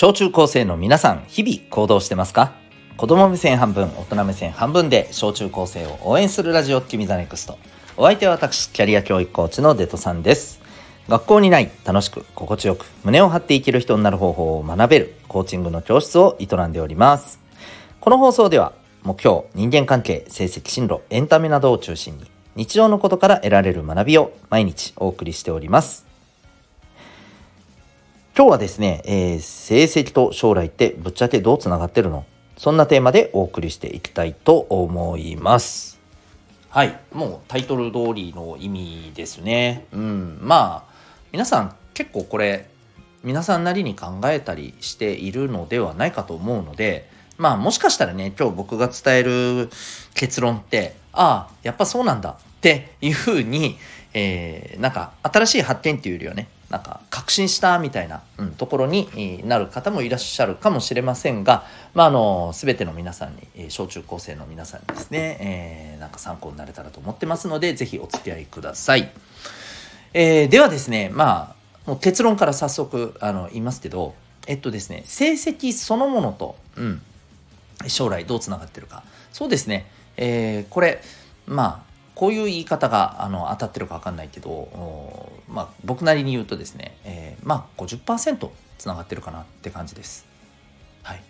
[0.00, 2.52] 小中高生の皆さん、日々行動してますか？
[2.96, 7.58] 子供目線半分、大人目線半分で小中高生を応援するラジオ君 the NEXT。
[7.96, 10.60] お相手は私、キャリア教育コーチのデトさんです。
[11.08, 17.40] 学校にない楽しく心地よく胸を張って生きる人になる方法を学べるコーチングの教室を営んでおります。
[17.98, 26.06] この放送では目標、人間関係、成績、進路、エンタメなどを中心に日常のことから得られる学びを毎日お送りしております。
[28.38, 32.24] 今日はですね、えー、成績と将来ってぶっちゃけどうつながってるの？
[32.56, 35.98] そんなテーマでお送りしていきたいと思います。
[36.68, 39.86] はい、もうタイトル通りの意味ですね。
[39.92, 40.94] うん、まあ
[41.32, 42.70] 皆さん結構これ
[43.24, 49.68] 皆さんなりに考えたりしているのではないかと思うので、まあもしかしたらね、今日僕が伝える
[50.14, 53.78] 結論って、ああ、やっぱそうなんだっていうふうに、
[54.14, 69.10] えー、なんか新しい発見っていうよりはね、なんか確信したみたいな、うん、ところになる方もいらっしゃるかもしれませんが、まあ、あの全ての皆さんに、小中高生の皆さんにですね、えー、なんか参考になれたらと思ってますので是非お付き合いください。
[70.12, 71.54] えー、ではですねま
[71.86, 74.14] あもう結論から早速あの言いますけど
[74.46, 77.02] えっとですね成績そのものと、うん、
[77.86, 81.00] 将来どうつながってるかそうですね、えー、これ
[81.46, 81.87] まあ
[82.18, 90.26] こういう言い方があの当たってるか分かんないけど、まあ、僕なりに言うとですね、えー、まあ50%つながってるかなって感じです。
[91.04, 91.22] はい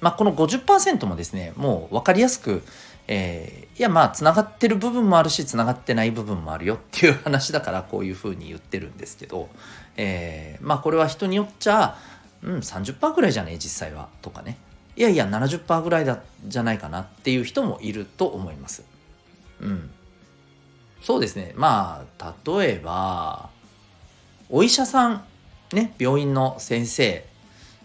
[0.00, 2.62] まあ、この50%もですねもう分かりやすく、
[3.08, 9.50] えー、いやまあつながってる部分もあるしつながってない部分もあるよっていう話だからこういうふうに言ってるんですけど、
[9.98, 11.98] えー、まあこれは人によっちゃ、
[12.42, 14.56] うん、30%ぐらいじゃねえ実際はとかね
[14.96, 18.86] いやいや70%ぐらいだじゃないかなっていう人もいると思います。
[19.60, 19.90] うん
[21.02, 23.50] そうですねまあ例えば
[24.48, 25.24] お医者さん
[25.72, 27.24] ね病院の先生、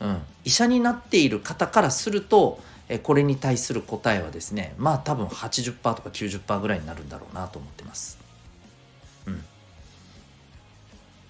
[0.00, 8.18] うん、医者になっている方からするとえこれに対する答えはですねまあ多分80%とか90%ぐらいになるんだろうなと思ってます。
[9.26, 9.42] うん、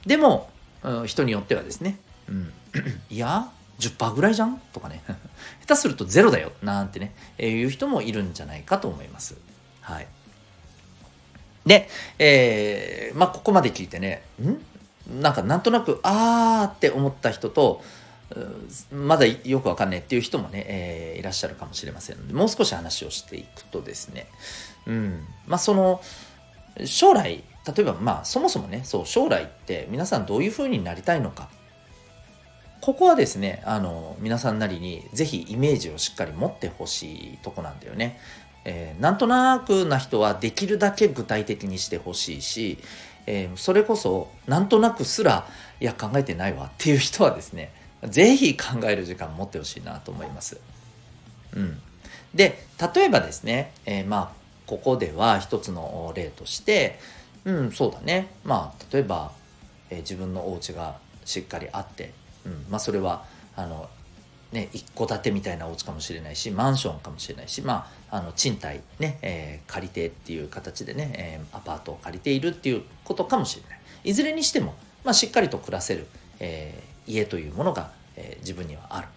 [0.07, 0.51] でも、
[0.83, 2.53] うん、人によってはですね、うん、
[3.11, 4.61] いや10%ぐらいじゃん？
[4.73, 5.03] とかね
[5.67, 6.53] 下手するとゼロだよ？
[6.63, 9.37] なんてね、えー、いう人もいるんじゃないかと思います。
[9.81, 10.07] はい。
[11.67, 15.21] で、えー、まあ、ここまで聞いてね、ん？
[15.21, 17.83] なんかなんとなく、あーって思った人と、
[18.91, 24.27] まだよくわかんないっていう人もね、えー、いらっしゃるかもしれませんので、もう少し話をしていくとですね、
[24.87, 26.01] うん、まあその、
[26.85, 31.51] 将来、例えばまあそもそもね、そう、将来って皆さんどういうふうになりたいのか、
[32.81, 38.19] ここはですね、あの、皆さんなりにぜひイメージをしっかり持ってほしいとこなんだよね。
[38.65, 42.79] えー、なんとなくな人はできるだけ具体的にしてほしいし、
[43.27, 45.47] えー、それこそなんとなくすら
[45.81, 47.73] いや考えてないわっていう人はですね
[48.09, 50.61] 是非考える時間持ってほしいなと思います。
[51.55, 51.81] うん、
[52.35, 52.65] で
[52.95, 56.99] 例えばですね、えー、まあここでは一つの例として
[57.45, 59.33] うんそうだねまあ例えば、
[59.91, 62.13] えー、自分のお家がしっかりあって、
[62.47, 63.25] うんまあ、それは
[63.55, 63.89] あの
[64.53, 73.81] ね、一戸建てみたいなお家かもしれないしマンションかもしれないし、まあ、あの賃貸ね、えー、借りてっていう形でね、えー、アパートを借りているっていうことかもしれない。
[74.05, 74.75] いずれにしても、
[75.05, 76.07] まあ、しっかりと暮らせる、
[76.39, 79.09] えー、家というものが、え自分にはある。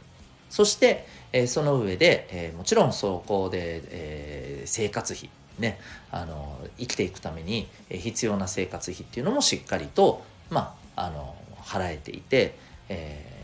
[0.49, 5.29] そして、えその上で、えもちろんそこで、え生活費
[5.59, 5.79] ね
[6.11, 12.57] あの生きていくために必要な生活費っていうのもしっかりと、まあ、あの払えていて、
[12.87, 13.34] えー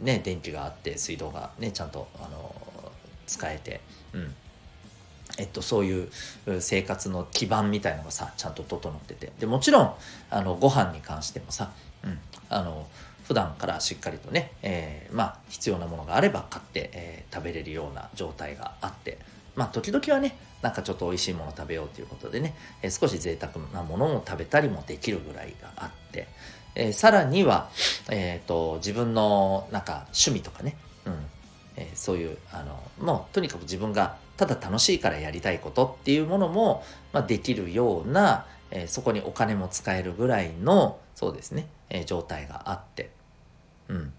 [0.00, 2.54] ね、電気があって水道がねちゃんとあの
[3.26, 3.80] 使えて、
[4.12, 4.34] うん。
[5.38, 6.08] えっと、そういう
[6.60, 9.32] 生活の基盤みたいのがさちゃんと整ってて。
[9.38, 9.94] でもちろん
[10.30, 11.70] あのご飯に関してもさ、
[12.04, 12.18] うん、
[12.48, 12.86] あの
[13.24, 19.18] 普段からしっかりとね、えー、まあ必要なものがあれば買って、えー、食べれるような状態があって。
[19.54, 26.28] まあ時々はねなんかちょっと美味しいもの食べようということでね、えー、少し贅沢なものを食べたりもできるぐらいがあって。
[26.74, 27.68] えー、さらには、
[28.10, 31.14] えーと、自分のなんか趣味とかね、うん。
[31.76, 43.10] えー、そういうあのもうとにかく自分がただ楽しいからやりたいことっていうものも、まあ、できるような、えー、そこにお金も使えるぐらいのそうですね、えー、状態があって、
[43.88, 44.12] うん、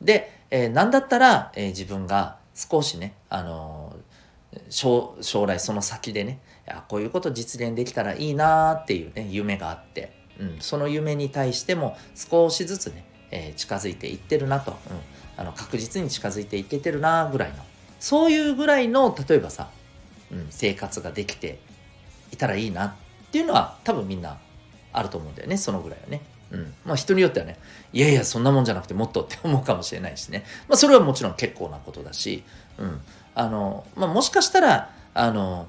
[0.00, 3.96] で、えー、何だったら、えー、自分が少しね、あの
[4.70, 6.38] 将将来その先でね
[6.86, 10.23] こういうこと実現できたらいいなっていうね夢があって。
[10.40, 14.76] うん、その夢に対しても少しずつね、えー、近づいていってるなと、うん、
[15.36, 17.56] あの確実に近づいていけてるなぐらいの。
[18.00, 19.70] そういうぐらいの例えばさ、
[20.30, 21.58] うん、生活ができて
[22.32, 22.94] いたらいいなっ
[23.30, 24.38] ていうのは多分みんな
[24.92, 26.20] あると思うんだよねそのぐらいはね。
[26.50, 26.74] うん。
[26.84, 27.58] まあ、人によってはね
[27.92, 32.44] いやいやそんなもんじゃなくてもっとって思うかもしれないしね、まあ、それはもちろん結構なことだし、
[32.78, 33.00] うん。
[33.34, 35.68] あのまあ、もしかしたらあの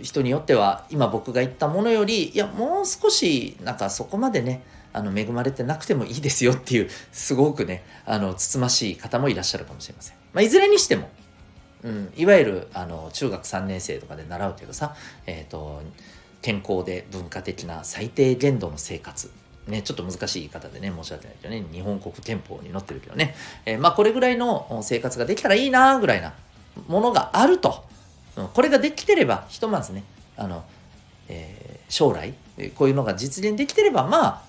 [0.00, 10.16] 人によっては今僕が言ったものよりいやもう少しなんかそこまでねあの恵まれてなくてもいいですよっていうすごくねあのつつましい方もいらっしゃるかもしれません。
[10.32, 11.10] まあ、いずれにしても、
[11.82, 14.94] うん、いわゆるあの中学3年生とかで習うけどさ、
[15.26, 15.82] えーと
[16.42, 19.30] 健康で文化的な最低限度の生活。
[19.68, 26.34] ね、ちょっと難しい言い方でね、申し訳ないけどね、日本国憲法に載ってるけどね、えー、まあこれぐらいの生活ができたらいいなぐらいな
[26.88, 27.84] ものがあると、
[28.36, 30.04] うん、これができてれば、ひとまずね、
[30.36, 30.64] あの、
[31.28, 32.34] えー、将来、
[32.74, 34.42] こういうのが実現できてれば、まあ、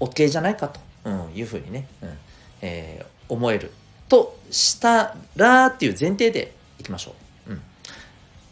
[0.00, 2.18] OK じゃないかと、うん、いうふうにね、うん
[2.62, 3.72] えー、思える
[4.08, 7.14] としたらっていう前提でいきましょ
[7.48, 7.52] う。
[7.52, 7.62] うん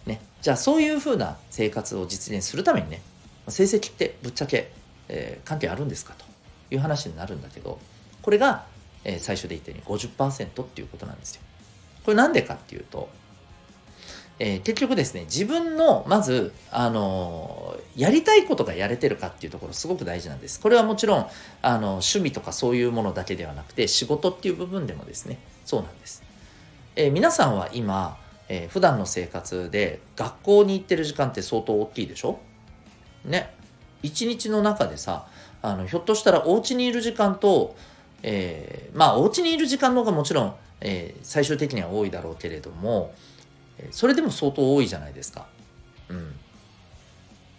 [0.07, 3.03] ね、じゃあそういうふうな生活を実現するためにね、
[3.49, 4.73] 成績ってぶっちゃけ
[5.09, 6.25] えー、関係あるんですかと
[6.71, 7.79] いう話になるんだけど
[8.23, 8.67] これが、
[9.05, 11.43] えー、最初で言ったように50%っていうことなんですよ。
[12.05, 13.09] これなんでかっていうと、
[14.41, 20.61] えー、結局ですね自分のまず、あのー、やりたいことがやれてるかっていうところすごく大事なんです。
[20.61, 21.27] これはもちろん
[21.63, 26.23] あの趣味とかそういうものだけではなくて仕事っていう部分でもですねそうなんです。
[26.95, 28.17] えー、皆さんは今、
[28.49, 32.39] えー、普段の生活で学校に行ってる時間って相当大きいでしょ？
[33.25, 33.53] ね
[34.03, 35.27] 一日の中でさ
[35.61, 37.75] あのひょっとしたらお家にいる時間と、
[38.23, 43.13] えー、まあお家にいる時間の方がもちろん、えー、最終的には多いだろうけれども
[43.91, 45.47] それでも相当多いじゃないですか。
[46.09, 46.35] うん、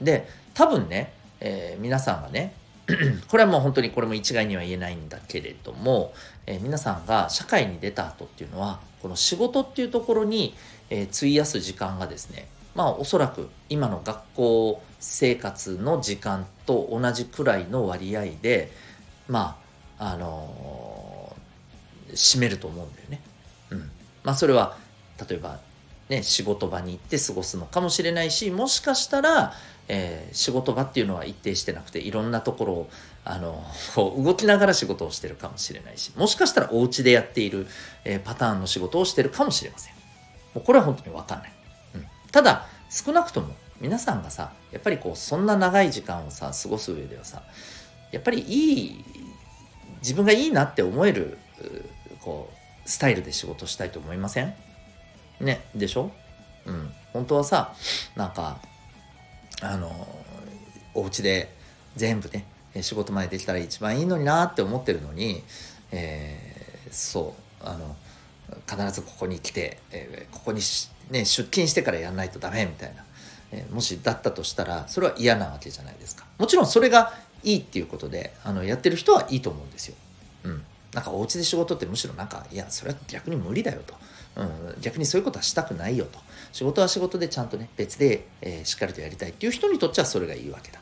[0.01, 2.53] で多分ね、えー、皆さんがね
[3.29, 6.13] これはもう本当にこれも一概には言えないんだけれども、
[6.45, 10.55] えー、皆さんが社会に出た後っていうのはこの仕事っていうところに、
[10.89, 18.71] えー、費やす時間がですねまあおそらく今の学校生活の時間と同じくらいの割合で
[19.27, 19.59] ま
[19.99, 23.21] ああのー、占めると思うんだよね。
[23.71, 23.91] うん、
[24.23, 24.77] まあそれは
[25.29, 25.59] 例えば
[26.09, 29.53] ね仕事場に行って過ごすのかもしれないしもしかしたら、
[29.87, 32.89] えー、仕事場っていうのは一定してなくていろんなところを
[33.25, 33.63] あの
[33.95, 37.67] こう動きながら仕事をしてるかもしれないしもしかしたらお家でやっている、
[38.05, 39.93] えー、パターンの仕事をしてるかもしれません。
[40.55, 41.51] もうこれは本当に分かんない。
[41.95, 47.43] うん、ただ少なくとも皆さんがさやっぱりこうそんな長い時間をさ過ごす上ではさ
[48.11, 49.05] やっぱりいい
[50.01, 51.37] 自分がいいなって思える
[52.21, 52.49] こ
[52.85, 54.55] うスタイルで仕事したいと思いません？
[55.39, 56.11] ねでしょ？
[56.65, 56.91] うん。
[57.13, 57.73] 本当はさ
[58.15, 58.59] なんか
[59.61, 60.07] あの
[60.93, 61.55] お家で
[61.95, 62.45] 全部ね
[62.81, 65.43] 仕事まできたら一番いいのになって思ってるのに、
[65.91, 67.95] えー、そうあの
[68.67, 70.61] 必ずここに来て、えー、ここに
[71.11, 73.03] ね、出勤してからやんないとダメみたいな
[73.51, 76.25] えー、もしだったとしたらそれは嫌なわけじゃないですか。
[76.37, 77.13] もちろんそれが
[77.43, 79.95] いいっていうことであのやってる人はいいと思うんですよ。
[80.43, 80.63] うん。
[80.93, 83.95] なんかお家で仕事ってむしろなんかいやそれは逆に無理だよと、
[84.39, 86.19] うん、逆にそういうことはしたくないよと。
[86.51, 90.79] 仕事は仕事でちゃんとね別で、えー、しっかりとやりたいっていう人にとってはそれがいいわけだ。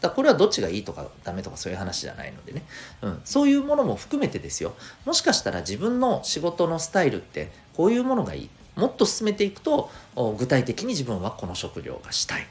[0.00, 2.62] だこれはどっちがいいとかダメとかそういう話じゃないのでね、
[3.02, 4.74] うん、そういうものも含めてですよ。
[5.04, 8.50] もしかしたら自分の仕事のスタイルってこういうものがいい。
[8.76, 9.90] もっと進めていくと
[10.38, 12.46] 具体的に自分はこの職業がしたい。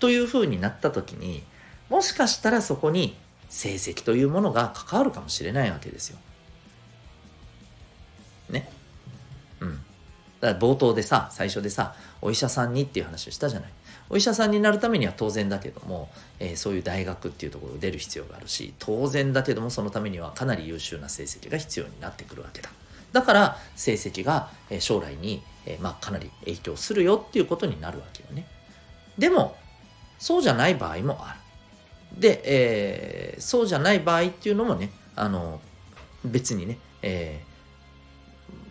[0.00, 1.42] というふうになった時に
[1.88, 3.16] もしかしたらそこに
[3.48, 6.18] 成績というものが関わるかもしれないわけですよ。
[8.48, 8.68] ね。
[10.40, 13.70] だから冒頭でさ最初でさお医者さんにっていう話をしたじゃない。
[14.12, 22.70] お医者さんになるためには当然だけども、えー、そういう大学っていうところを出る必要があるし当然だけどもそのためにはかなり優秀な成績が必要になってくるわけだ。
[23.12, 28.46] だから成績が将来に、えまあ、かなり影響するよっていうことになるわけよね。
[29.18, 29.56] でも
[30.18, 32.20] そうじゃない場合もある。
[32.20, 35.60] で、えー、そうじゃない場合っていうのもねあの
[36.24, 37.49] 別にね、えー、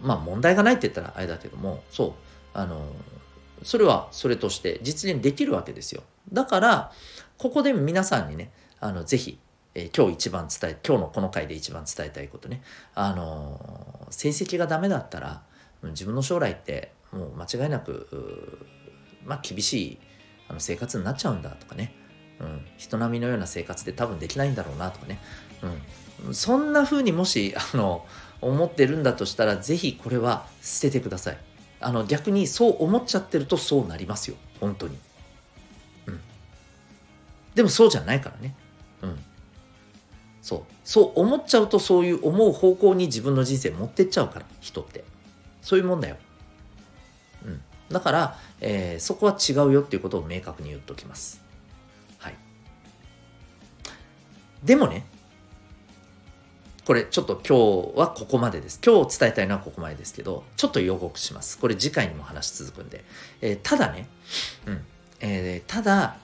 [0.01, 2.13] まあ問題がないって言ったらあれだけどもそう。
[2.53, 2.81] あの
[3.61, 6.03] それはそれとして実現できるわけですよ。
[6.31, 6.91] だから
[7.37, 9.39] ここで皆さんにねあのぜひ
[9.75, 12.61] えー、今日一番伝え今日のこの回で一番伝えたいことね。
[12.95, 15.43] あの、成績がダメだったら
[15.83, 18.65] 自分の将来ってもう間違いなく
[19.25, 19.99] まあ厳しい
[20.47, 21.95] あの生活になっちゃうんだとかね、
[22.39, 25.19] うん、人並みのような生活って多分できないんだろうなとかね、
[26.25, 28.05] うん、そんな風にもし あの
[28.41, 31.37] 思ってるんだとしたら是非これは捨ててください。
[31.81, 34.37] あの逆にそう思っちゃってるとそうなりますよ。
[34.59, 34.97] 本当に。
[36.07, 36.19] うん。
[37.55, 38.55] でもそうじゃないからね。
[39.01, 39.19] うん。
[40.41, 40.61] そう。
[40.83, 45.03] そう思っちゃうとそういう思う方向に自分の人生持ってっちゃうから人って。
[45.61, 46.17] そういうもんだよ、
[47.45, 51.41] うん、だから、えー、そこは違うよっていうことを明確に言っておきます。
[54.63, 55.05] でもね
[56.85, 58.79] これちょっと今日はここまでです。
[58.83, 61.59] 今日伝えたいのはここまでですけど、ちょっと予告します。
[61.59, 63.03] これ次回にも話し続くんで。
[63.41, 64.07] えー、ただね、
[64.65, 64.81] うん。
[65.19, 66.17] えー、ただ、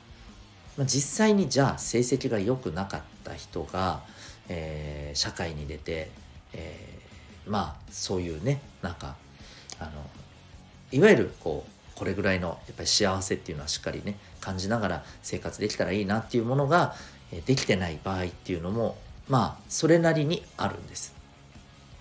[0.75, 4.01] まあ、実際にじゃあ成績が良くなかった人が、
[4.49, 6.09] えー、社会に出て、
[6.53, 9.17] えー、まあそういうねなんか
[9.79, 9.91] あの
[10.91, 16.95] いわゆるこうこれぐらいのやっぱり幸せっていうのはしっかりね感じながら生活できたらいいなっていうものが、
[17.45, 21.13] できてない場合っていうのもまあそれなりにあるんです。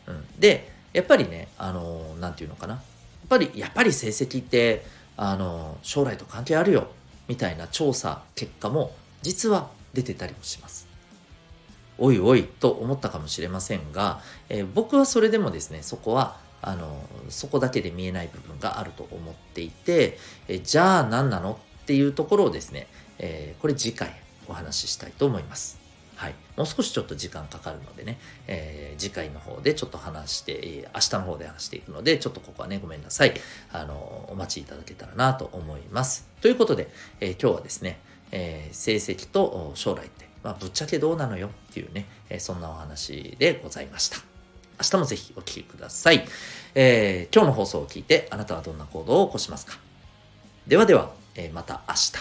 [0.06, 2.82] うん、でやっぱりねあの何て言うのかなやっ
[3.28, 4.84] ぱりやっぱり成績って
[5.16, 6.88] あの将来と関係あるよ
[7.28, 10.86] みたいな調査結果も実は出てたりもします。
[11.96, 22.86] おいおいと思ったかもしれませんが、えー、僕はそれでもですねそこはあのそこだけで見えない部分があると思っていて、えじゃあ何なのっていうところをですね、
[23.18, 24.14] え、これ次回
[24.48, 25.78] お話ししたいと思います。
[26.16, 26.34] はい。
[26.56, 33.34] もう少しちょっと時間かかるのでね、えー、次回の方でちょっと話して、明日の方で話していくので、ちょっとここはね、ごめんなさい。
[33.72, 36.28] あの、お待ちいただけたらなと思います。
[36.40, 36.88] ということで、
[37.20, 37.98] えー、今日はですね、
[38.30, 44.18] えー、成績と将来って、まあ、ぶっちゃけどうなのよっていうね、えそんなお話でございました。
[44.78, 46.26] 明日もぜひお聴きください。
[46.74, 49.78] え今日の放送を聞いて、あなたはどんな行動を起こしますか？
[50.66, 52.12] ではでは、えまた明日、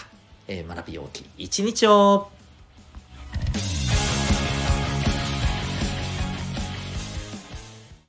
[0.48, 2.33] え学び大きい一日を。